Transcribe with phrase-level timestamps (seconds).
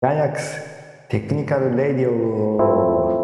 [0.00, 0.60] ガイアックス
[1.08, 3.18] テクニカルレディオ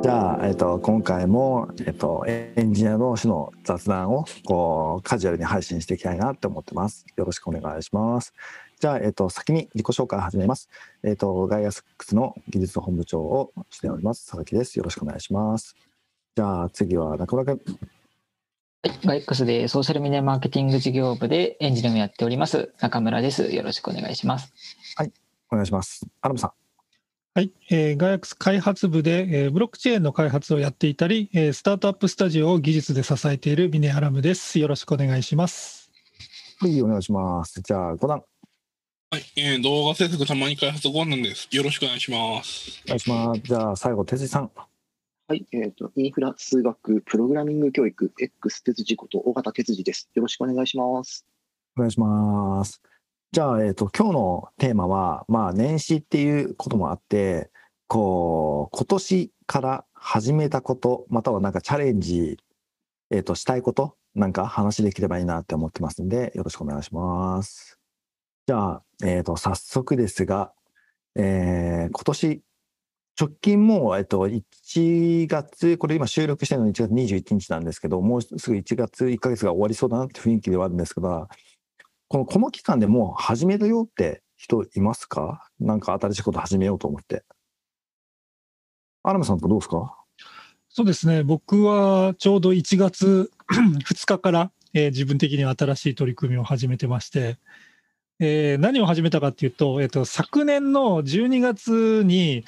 [0.00, 7.04] じゃあ、えっと、今回も、えっと、エンジニア同士の雑談をこうカジュアルに配信していきたいなって思ってます。
[7.16, 8.32] よろしくお願いします。
[8.82, 10.68] じゃあ、えっと、先に自己紹介を始めます。
[11.04, 14.26] えっと、ガイアスックスの技術本部長をしております。
[14.26, 14.76] 佐々木です。
[14.76, 15.76] よろしくお願いします。
[16.34, 17.78] じゃあ、次は中村君。
[18.82, 23.54] はい、ガイックスでソーシャルメディアマーケティング事業部でエンジニアをやっております中村です。
[23.54, 24.52] よろしくお願いします。
[25.52, 26.04] お願いします。
[26.20, 26.50] アラムさん。
[27.36, 34.58] はい、えー、ガイアックス開発部で、えーブロックチェーンの開発をやっていたり、えースタートアップスタジオを技術で支えているミネアラムです。
[34.58, 35.92] よろしくお願いします。
[36.58, 37.60] はい、お願いします。
[37.60, 38.24] じゃあ、五段。
[39.12, 41.46] はい、えー動画制作たまに開発5なんです。
[41.50, 42.82] よろしくお願いします。
[42.86, 43.40] お願いします。
[43.42, 44.50] じゃあ、最後、哲司さん。
[45.28, 50.08] はい、えっ、と、インフラ数学プログラミング教育 X 哲司こと尾形哲司です。
[50.14, 51.26] よろしくお願いします。
[51.76, 52.80] お願いします。
[53.32, 57.50] じゃあ、えっ、と、今日のテーマは、まあ、年始っていうこともあって、
[57.88, 62.38] こう、今年から始めたこと、またはなんかチャレンジ、
[63.10, 67.81] えっ、と、したいこと、なんか話できればいいなって思ってますんで、よろしくお願いします。
[68.46, 70.52] じゃあ、えっ、と、早速ですが、
[71.16, 72.42] えー今年、
[73.20, 81.28] 直近もう、えっと、1月、これ今収録してるの1月21日なんですけど、もうすぐ1月1ヶ月が終わりそうだなって雰囲気ではあるんですけど、
[82.08, 85.48] このこの期間でもう始めるよって人いますか？
[85.60, 87.24] なんか新しいこと始めようと思って。
[89.04, 89.94] アラムさんとどうですか？
[90.68, 97.38] そうですね、僕はちょうど1月2日から、えー自分的に新しい取り組みを始めてまして、
[98.24, 102.44] えー何を始めたかっていうと、えっと昨年の12月に、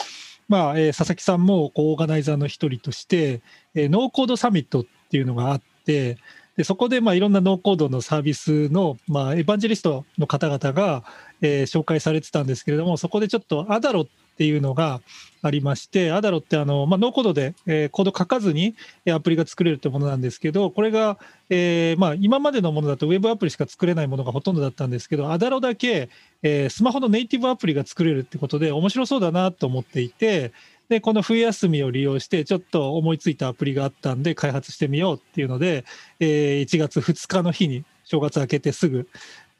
[0.49, 3.43] まあえー佐々木さんもこうオーガナイザーの一人として、
[3.75, 6.17] えーノーコードサミットっていうのがあって、
[6.57, 11.03] でそこでまあいろんなノーコードのサービスの、まあ、エヴァンジェリストの方々が、
[11.41, 14.07] えー紹介されてたんですけれども、そこでちょっとアダロっ
[14.37, 15.01] ていうのが
[15.43, 18.75] ありまして、アダロってあの、まあ、ノーコードで、えーコード書かずに
[19.11, 21.19] アプリが作れるってものなんですけど、これが、
[21.51, 26.09] えーまあ、今までのものだとウェブアプリしか作れないものがほとんどだったんですけど、アダロだけ、
[26.43, 30.53] えースマホのネイティブアプリが作れるってことで面白そうだなと思っていて、
[30.89, 35.85] で、この冬休みを利用して、ちょっと思いついたアプリがあったんで、開発してみようっていうので、
[36.21, 39.09] えー1月2日の日に、正月明けてすぐ、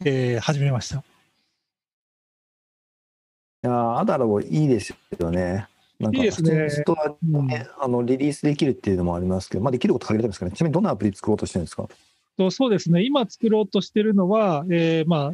[0.05, 1.14] えー始めました。
[3.65, 5.67] いやーアダロいいですよね。
[5.99, 10.53] なんかいいですねストアでねあのリリースできるっていうのもありますけど、まあ、できること限られてますかね。
[10.53, 11.89] ちなみにどんなアプリ作ろうとしてるんですか？
[12.37, 15.33] とそうですね、今作ろうとしてるのは、えーまあ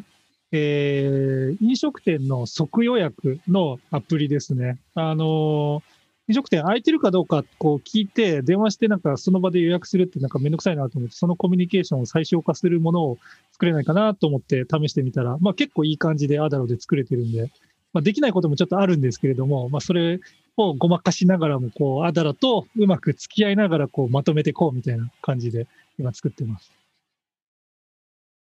[0.53, 4.79] えー飲食店の即予約のアプリですね。
[4.95, 5.83] あのー
[6.29, 13.19] 飲食店空いてるかどうかこう聞いて、電話してなんかその場で予約するってなんかめんどくさいなと思って、そのコミュニケーションを最小化するものを
[13.51, 17.51] 作れないかなと思って試してみたら、まあ、結構いい感じでアダロで作れてるんで、
[17.93, 20.21] まあ、できないこともちょっとあるんですけれども、まあ、それ
[20.57, 25.67] をごまかしながらもこうアダロとうまく付き合いながらこうまとめていこうみたいな感じで
[25.99, 26.73] 今作ってます。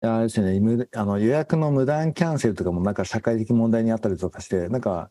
[0.02, 5.10] あれですね無あの予約の無断キャンセルとかもなんか社会的問題にあったりとかして、なんか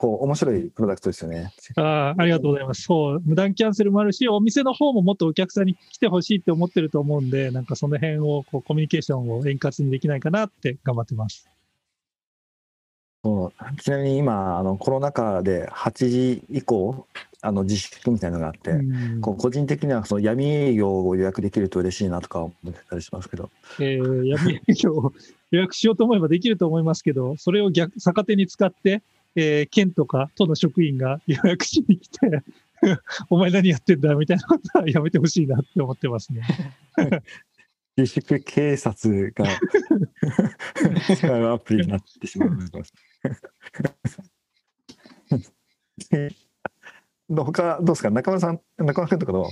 [0.00, 1.52] こう面白いプロダクトですよね。
[1.76, 2.82] ああありがとうございます。
[2.82, 11.50] そう、無断キャンセルもあるし、お店の方ももっとお客さんに来てほしいって思ってると思うんで、なんかその辺をこうコミュニケーションを円滑にできないかなって頑張ってます。
[13.22, 17.06] そうちなみに今あのコロナ禍で8時以降
[17.42, 18.82] あの自粛みたいなのがあって、う
[19.18, 23.50] んこう個人的にはその闇営業を予約できると嬉しいなとか思ってたりしますけど。
[23.78, 25.12] えー闇営業を
[25.50, 29.02] 予約しようと思えばできると思いますけど、それを逆逆手に使って、
[29.36, 32.42] えー県とか都の職員が予約しに来て、
[33.30, 36.42] お前何やってんだみたいなことはやめてほしいなって思ってますね。
[37.96, 39.44] 自粛警察が
[41.16, 42.70] 使うアプリになってしまいます。
[47.28, 48.10] ど他どうですか？
[48.10, 49.46] 中村さん中村君とかどう？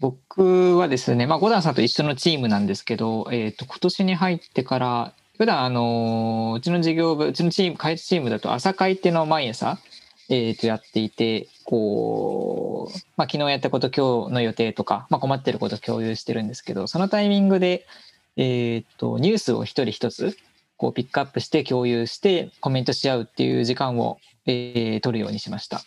[0.00, 9.78] 僕はですね、まあ、ゴダンさんと一緒のチームなんですけど、えー、と今年に入ってから、普段あのーうちの事業部、うちのチーム、開発チームだと朝会っていうのを毎朝、
[10.28, 17.86] えー、とやっていて、こう、まあ、昨日やったこと、今日の予定とか、まあ、困ってること共有してるんですけど、そのタイミングで、
[18.36, 20.36] えー、とニュースを一人一つ
[20.76, 25.80] こうピックアップして共有してコメントし合うっていう時間を、えー取るようにしました。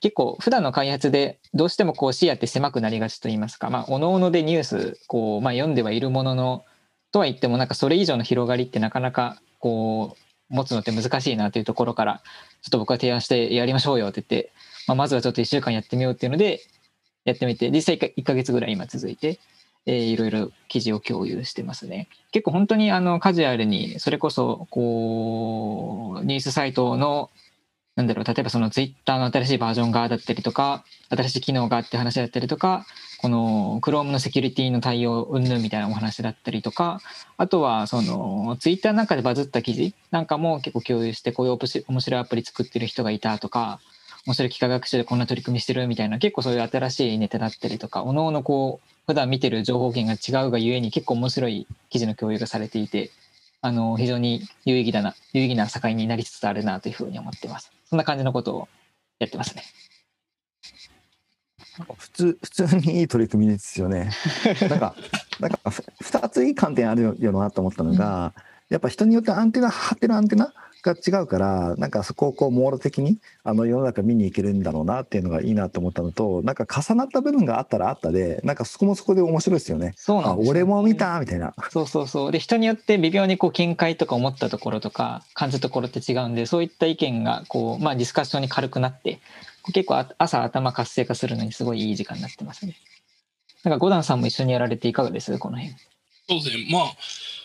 [0.00, 6.64] 結構普段の開発でどうしてもこう視野って狭くなりがちと言いますか、まあ、おのおのでニュースこう、まあ、読んではいるものの
[7.12, 12.22] とは言ってもなんかそれ以上の広がりってなかなかこう持つのって難しいなというところから
[12.62, 14.52] ちょっと僕は提案してやりましょうよって言って、
[14.86, 16.60] まあ、まずはちょっと1週間やってみようっていうので
[17.24, 19.38] やってみて実際 1, 1ヶ月ぐらい今続いて、
[19.86, 22.08] えーいろいろ記事を共有してますね。
[22.30, 27.30] 結構本当にあのカジュアルにそれこそこうニュースサイトの
[27.96, 32.86] なんだろう例えばそのツイッターの新しいバージョンがだったりとか新しい機能があって話だったりとか
[33.22, 37.00] この Chrome のセキュリティの対応云々みたいなお話だったりとか
[37.36, 43.78] あとはそのツイッターなんかでバズった記事なんかも結構共有してこういう面白いアプリ作ってる人がいたとか
[44.26, 53.10] 面白い機械学習でこんな取り組みしてるみたいな結構そういう新しいネタだったりとかおのおのこう普段見てる情報源が違うがゆえに結構面白い記事の共有がされていて
[53.60, 57.70] あの非常に有意義だな有意義な境になりつつあるなというふうに思ってます。
[57.88, 58.68] そんな感じのことを
[59.20, 59.62] やってますね。
[61.98, 64.10] 普通、普通にいい取り組みですよね。
[64.68, 64.94] なんか、
[65.40, 68.34] なんか、ふ二ついい観点あるよなと思ったのが、
[68.68, 70.52] やっぱ人によってアンテナ、張ってるアンテナ
[70.82, 79.88] が違うから、なんかそこをこう、網羅的に、あの、世の中見に行けるんだろうなっていうのがいいなと思ったのと、なんか重なった部分があったらあったで、なんかそこもそこで面白いですよね。
[79.88, 81.54] あ、そうなんですよ俺も見たみたいな。
[81.70, 89.20] そうそうそうで人によって微妙にこう見解とか思ったところとか感じるところって違うんでそういった意見がこう、まあ、ディスカッションに軽くなって
[89.72, 92.76] 結構あ朝頭活性化するのにすごいいい時間になってますね。
[93.62, 95.38] なんか五段さんも一緒にやられていかがです？
[95.38, 95.76] この辺。
[96.28, 96.66] そうですね。
[96.70, 96.96] まあ、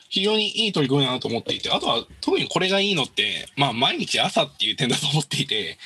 [0.09, 5.77] 非常にいい取り組みだなと思っていて、あとは特にこれがいいのって、まあ、毎日朝っていう点だと思っていて、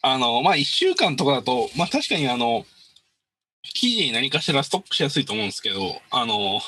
[0.00, 2.66] あの、まあ、1週間とかだと、まあ、確かにあの、
[3.62, 6.60] 記事に何かしらストックしやすいと思うんですけど、あの、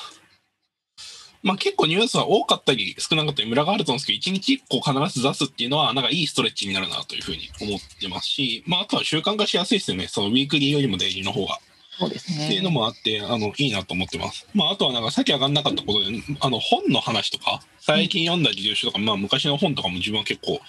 [1.45, 10.09] まあ、結構ニュースは多かったり少なかったりムラがあると思うんですけど、1日1個必ず出すっていうのは、なんかいいストレッチになるなというふうに思ってますし、まあ、あとは習慣化しやすいですよね。
[10.09, 11.61] そのウィークリーよりもデイリーの方が。
[11.99, 14.47] そうですねっていうのもあって、あの、いいなと思ってます。
[14.55, 16.07] まあ、あとはなんかさっき上がんなかったことで、
[16.41, 20.61] あの、本の話とか、最近読んだ自習書とか、まあ、昔の本とかも自分は結構引っ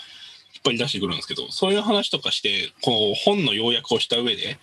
[0.65, 4.59] 張り出してくるんですけど、そういう話とかして、こう、本の要約をした上で、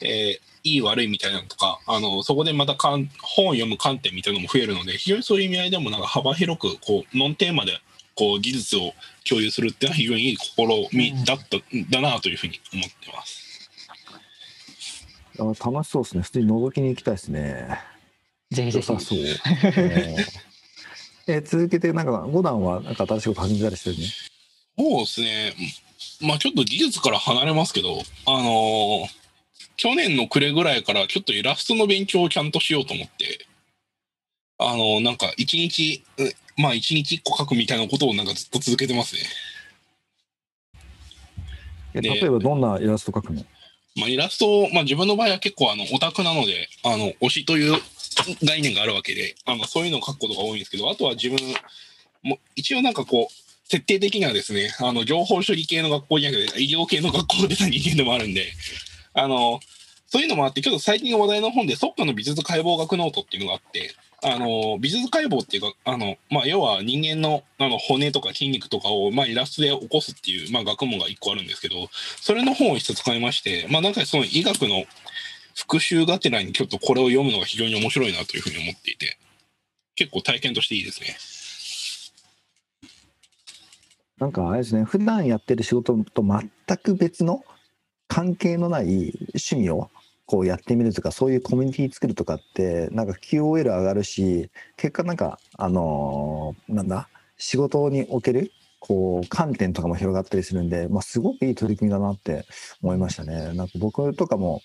[0.00, 7.80] えーいい悪いみたいなのとか、あの、そこでまたかん本を読む観点みたいなのも増えるので、非常にそういう意味合いでもなんか幅広く、こう、ノンテーマで、
[8.14, 8.92] こう、技術を
[9.28, 11.56] 共有するっていうのは非常にいい試みだった、
[11.90, 13.70] だなというふうに思ってます。
[15.38, 16.22] あ楽しそうですね。
[16.22, 17.80] 普通に覗きに行きたいですね。
[18.50, 18.98] ぜひぜひそう。
[18.98, 20.16] えー
[21.28, 24.04] えー続けて、なんか、五段はなんか新しいこと始めたりしてるね。
[24.76, 25.54] そうですね。
[26.22, 29.19] まあちょっと技術から離れますけど、あのー
[29.82, 33.46] 去年の暮れぐらいからちょっとイラストの勉強をちゃんとしようと思って、
[34.58, 39.22] あのーなんか一日、うまあ一日一個書くみたいなことをなんかずっと続けてますね。
[41.94, 43.42] 例えばどんなイラスト描くの？
[43.96, 47.80] まあイラスト、まあ自分の場合は結構あのオタクなので、あの推しという
[48.44, 51.38] 概念があるわけで、あのそういうのを書くことが多いんですけど、あとは自分
[52.22, 53.34] も一応なんかこう、
[53.66, 58.52] 設定的にはですね、あの情報処理系の学校じゃなくて医療系の学校でた人間でもあるんで、
[59.14, 59.60] あの、
[60.06, 71.88] そういうのもあって、ちょっと最近話題の本で、ソッカの美術解剖学ノートっていうのがあって、あの、美術解剖っていうか、あの、まあ、要は人間のあの骨とか筋肉とかを、まあ、イラストで起こすっていう、まあ、学問が一個あるんですけど、
[72.20, 74.84] それの本を一冊買いまして、まあ、なんかその医学の
[75.54, 79.16] 復習がてらにちょっとこれを読むのが非常に面白いなというふうに思っていて、
[79.94, 81.16] 結構体験としていいですね。
[84.18, 87.42] なんかあれですね、普段やってる仕事と全く別の
[88.10, 89.88] 関係のない趣味を
[90.26, 98.50] こうやってみるとか、そういうコミュニティ作るとかって、なんか QOL 上がるし、結果なんか、あのーなんだ、仕事における
[98.80, 102.44] こう観点とかも広がったりするんで、まあ、すごくいい取り組みだなって
[102.82, 103.52] 思いましたね。
[103.54, 104.62] なんか僕とかも、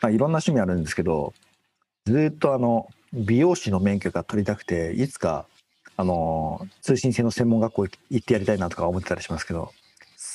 [0.00, 1.34] まあ、いろんな趣味あるんですけど、
[2.04, 5.46] ずっとあの美容師の免許が取りたくて、いつか
[5.96, 9.72] あの通信制の専門学校行ってやりたいなとか思ってたりしますけど、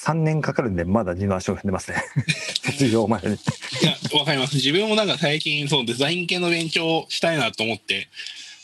[0.01, 1.97] 3年かかるんで、まだ二の足を踏んでますね。
[2.65, 3.35] 卒業までに。
[3.35, 3.37] い
[3.85, 4.55] や、わかります。
[4.55, 8.07] 自分もなんか最近、そのデザイン系の勉強をしたいなと思って、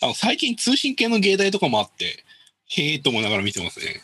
[0.01, 2.23] あの最近通信系の芸大とかもあって、
[2.69, 4.01] へえと思いながら見てますね。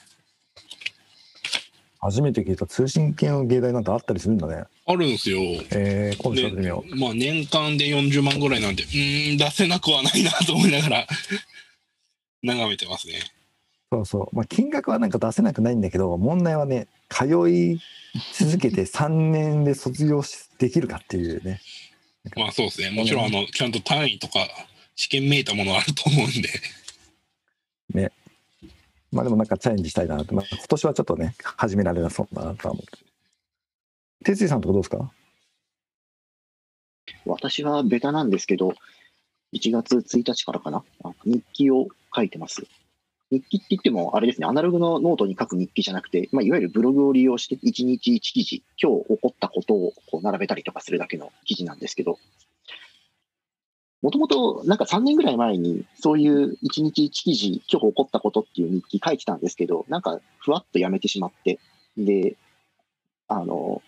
[2.00, 4.66] 初めて聞いた通信系の芸大なんてあったりするんだね。
[4.86, 5.40] あるんですよ。
[5.72, 6.96] えー、今度調べてみよう。
[6.96, 11.08] まあ年間で40万ぐらいなんで、うーん、出せなくはないなと思いながら
[12.44, 13.16] 眺めてますね。
[13.94, 14.36] そうそう。
[14.36, 17.80] まあ、金額はなんか出せなくないんだけど、問題はね、通い
[18.34, 21.62] 続けて 3年で卒業しできるかっていうね。
[22.36, 22.90] まあそうですね。
[22.90, 24.40] もちろん、あの、ちゃんと単位とか
[24.96, 26.50] 試験めいたものあると思うんで。
[29.12, 32.98] まあでもなんかチャレンジしたいなって、まあ、今年はちょっとね、始められなそうだなとは思って。
[34.26, 35.12] 哲司さんとかどうですか？
[37.26, 38.74] 私はベタなんですけど、
[39.54, 42.66] 1月1日からかな、あ日記を書いてます。
[43.34, 52.20] 日記って言っても、あれですね、アナログのノートに書く日記じゃなくて、まあ、いわゆるブログを利用して、1日1記事、今日起こったことをこう並べたりとかするだけの記事なんですけど、
[54.04, 61.60] もともとなんか3年ぐらい前に、そういう1日1記事、今日起こったことっていう日記書いてたんですけど、なんかふわっとやめてしまって、
[61.98, 62.36] で、
[63.28, 63.82] あの、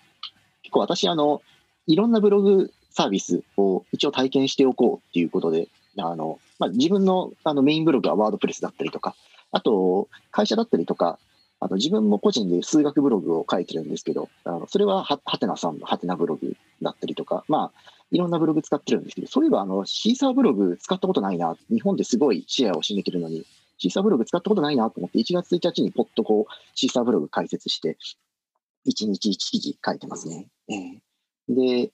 [0.63, 1.41] 結構私、あの、
[1.87, 9.15] いろんなブログサービスを一応体験しておこうっていうことで、あの、まあ、自分のあのメインブログはワードプレスだったりとか、
[9.55, 11.17] あと、会社だったりとか、
[11.61, 23.45] あの自分も個人で数学ブログを書いてるんですけど、あのそれはははてなさんのはてなブログだったりとか、まあ、いろんなブログ使ってるんですけど、そういえばあのシーサーブログ使ったことないな、日本ですごいシェアを占めてるのに、
[23.77, 27.95] シーサーブログ使ったことないなと思って、1月1日にポッとこう、シーサーブログ開設して、
[28.85, 30.47] 1日1記事書いてますね。
[31.47, 31.93] で、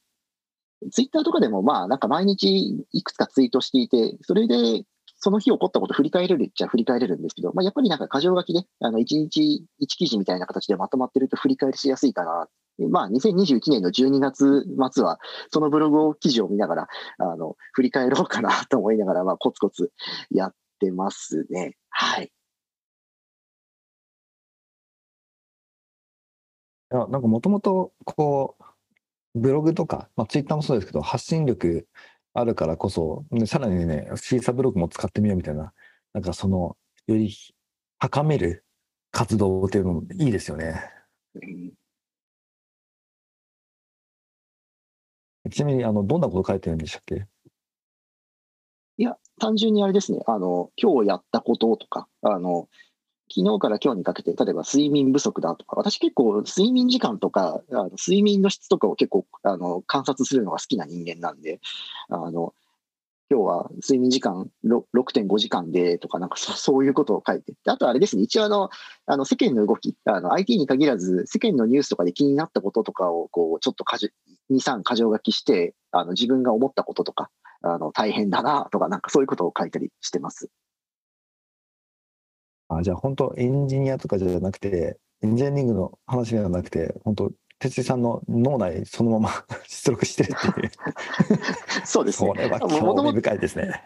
[0.91, 4.83] ツイッターとかでも、まあ、なんか毎日いくつかツイートしていて、それで、
[5.21, 12.47] その日起こったこと振り返れるっちゃ振り返れるんですけど、まあ、やっぱりなんか箇条書きで、あの、1日1記事みたいな形でまとまってると振り返りしやすいかな。
[12.89, 15.19] まあ、2021年の12月末は、
[15.51, 16.87] そのブログを記事を見ながら、
[17.19, 19.91] あの、振り返ろうかなと思いながら、まあ、コツコツ
[20.31, 21.77] やってますね。
[21.89, 22.31] はい。
[26.91, 31.87] いや、なんかもともと、こう、ブログとか、まあ、ツイッターもそうですけど、発信力
[32.33, 35.73] あるからこそ、ねさらにね、シーサーブログも使ってみようみたいな、
[36.13, 37.35] なんかその、より
[37.99, 38.65] 高める
[39.11, 40.81] 活動っていうのもいいですよね。
[41.35, 41.73] うん。
[45.49, 47.27] ちなみに、あの、どんなこと書いてるんでしたっけ？
[48.97, 52.67] いや、単純にあれですね、あの、今日やったこととか、あの、
[53.33, 61.61] 昨日から今日にかけて、例えば睡眠不足だとか、私結構睡眠時間とか、あの睡眠の質とかを結構あの観察するのが好きな人間なんで、
[62.09, 62.53] あの、
[63.31, 67.53] 今日は睡眠時間6.5時間でとか、なんかそ そういうことを書いて。
[67.65, 68.69] あとあれですね、一応あの、
[69.05, 74.09] あの世間の動き、の IT に限らず、世間のニュースとかで気になったこととかを、こう、ちょっと2、
[74.59, 77.29] 3箇条書きして、あの自分が思ったこととか、
[77.61, 80.49] あの大変だなとか、なんかそういうことを書いたりしてます。
[82.77, 89.29] あ、じゃあ本当エンジニアとかじゃなくて、エンジニアリングの話ではなくて、本当哲井さんの脳内そのまま
[89.67, 90.71] 出力してるっていう。
[91.85, 93.83] そうですねこれはとても興味深いですね。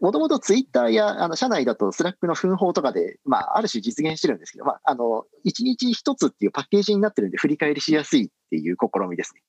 [0.00, 9.42] もともとツイッターやあの社内だと Slackの分報とかで、まあ、ある種実現してるんですけど、まあ、あの1日1つっていうパッケージになってるんで、振り返りしやすいっていう試みですね。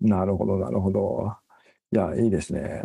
[0.00, 1.32] なるほど、なるほど。
[1.90, 2.82] いや、いいですね。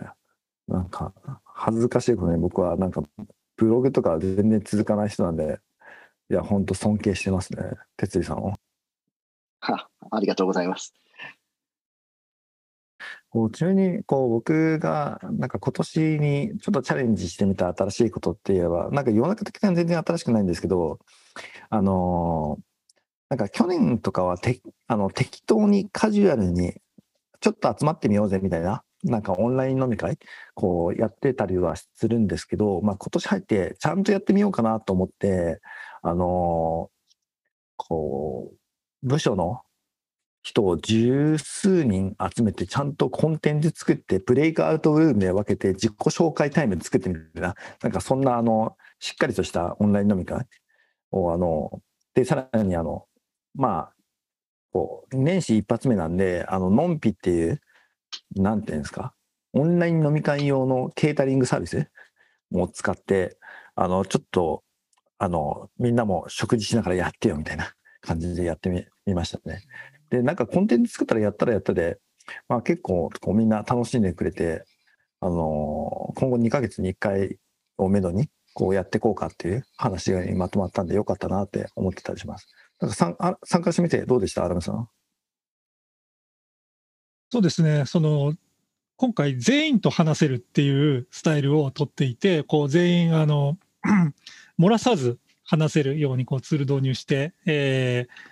[0.67, 1.13] なんか、
[1.59, 3.03] 恥ずかしいことに僕はなんか、
[3.57, 5.59] ブログとか全然続かない人なんで、
[6.29, 7.63] いや、本当尊敬してますね。
[7.97, 8.53] 哲井さんを。
[9.59, 10.93] はありがとうございます。
[13.31, 20.99] こうちなみに、こう、僕が、なんか今年にちょっとチャレンジしてみた新しいことって言えば、なんか世の中的には全然新しくないんですけど、
[21.69, 22.63] あのー
[23.29, 26.73] なんか去年とかはてあの適当にカジュアルに
[27.39, 30.17] ちょっと集まってみようぜみたいな、なんかオンライン飲み会、
[30.55, 35.61] こうやってたりはするんですけど、まあ今年入ってちゃんとやってみようかなと思って、
[36.01, 36.99] あのー
[37.79, 39.61] こう、部署の
[40.41, 50.45] 人を十数人集めて、ちゃんとコンテンツ作って、ブレイクアウトルームで分けて、自己紹介タイム作ってみたいな、なんかそんな、あの、しっかりとしたオンライン飲み会
[51.11, 51.81] を、あの、
[52.13, 53.05] で、さらに、あの、
[53.55, 53.93] まあ、
[54.73, 57.61] こう、年始一発目なんで、あの、のんぴっていう、
[58.35, 59.13] なんていうんですか、
[59.53, 61.87] オンライン飲み会用のケータリングサービス？
[62.51, 63.37] も使って、
[63.75, 64.63] あの、ちょっと、
[65.17, 68.69] あの、みんなも食事しながらやってよみたいな 感じでやって
[69.05, 69.61] みましたね。
[70.09, 71.99] で、なんかコンテンツ作ったらやったらやったで、
[72.47, 74.63] まあ結構こうみんな楽しんでくれて、
[75.19, 77.37] あの今後2ヶ月に1回
[77.77, 82.47] をめどにこうやっていこうかっていう話にまとまったんでよかったなって思ってたりします。
[82.79, 84.45] なんか参あ参加してみてどうでした？
[84.45, 84.87] アラムさん。
[87.31, 88.33] そうですね、その
[88.95, 93.57] 今回、全員と話せるっていうスタイルを取っていて、こう全員あの
[94.59, 98.29] 漏らさず話せるようにこうツール導入して、えー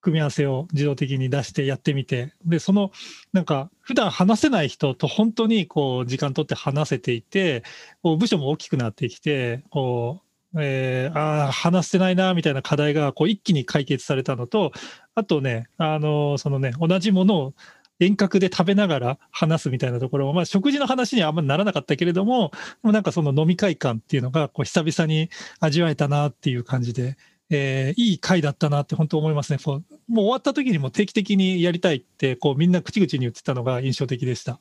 [0.00, 2.92] 組み合わせを自動的に出してやってみて、でその
[3.32, 7.62] なんか普段話せない人と本当にこう時間取って話せていて、
[8.02, 10.22] こう部署も大きくなってきて、こ
[10.54, 14.72] うえーあー話してないなみたいな課題がこう一気に解決されたのと、
[15.14, 17.54] あとね、あのそのね同じものを
[18.00, 27.16] 遠隔で食べながら話すみたいなところも、まあ、食事の話にはあんまりならなかったけれども、でもなんかその飲み会感っていうのがこう久々に味わえたなっていう感じで、
[27.50, 29.58] えーいい回だったなって本当思いますね。
[29.62, 34.60] こうもう終わった時にも定期的にやりたいってこうみんな口々に言ってたのが印象的でした。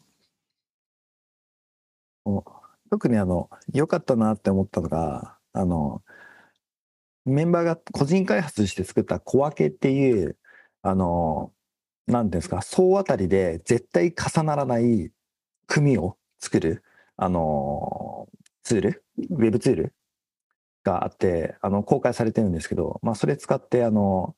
[2.89, 6.01] 特にあの、良かったなって思ったのが、あの、
[7.25, 10.37] メンバーが個人開発して作った小分けっていう、
[10.81, 11.51] あの、
[12.07, 15.11] なんですか、総当たりで絶対重ならない
[15.67, 16.83] 組を作る、
[17.17, 18.27] あの、
[18.63, 19.93] ツール、ウェブツール
[20.83, 24.35] があって、あの、公開されてるんですけど、まあ、それ使って、あの、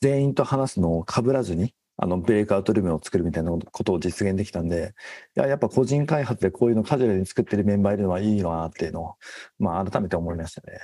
[0.00, 4.94] 全員と話すのを被らずに、あの、ブレイクアウトルームを作るみたいなことを実現できたんで、
[5.36, 9.14] いや、やっぱ個人開発でこういうのカジュアルに作ってるメンバーいるのはいいなっていうのを、
[9.58, 10.78] まあ、改めて思いましたね。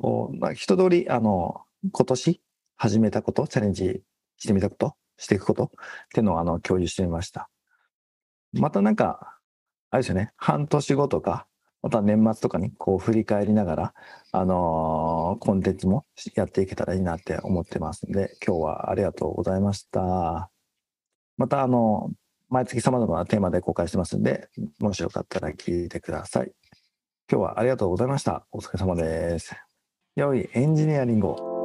[0.00, 2.40] こうまあ、一通り、あの、今年
[2.78, 4.02] 始めたこと、チャレンジ
[4.38, 5.68] してみたこと、していくことっ
[6.14, 7.50] ていうのをあの共有してみました。
[8.52, 9.38] またなんか、
[9.90, 11.46] あれですよね、半年後とか、
[11.82, 13.94] また年末とかにこう振り返りながら、
[14.32, 20.50] あのーコンテンツもやっていけたらいいなって思ってますんで、今日はありがとうございました。
[21.36, 22.10] また、あの、
[22.48, 24.48] 毎月様々なテーマで公開してますんで、
[24.80, 26.52] もしよかったら聞いてください。
[27.30, 28.46] 今日はありがとうございました。
[28.50, 29.54] お疲れ様です。
[30.16, 31.57] 良いエンジニアリングを。